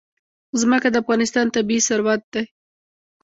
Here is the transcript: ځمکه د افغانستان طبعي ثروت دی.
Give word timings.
ځمکه 0.61 0.87
د 0.91 0.95
افغانستان 1.03 1.45
طبعي 1.55 1.79
ثروت 1.87 2.21
دی. 2.33 2.43